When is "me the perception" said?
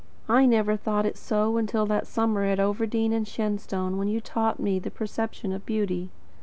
4.59-5.53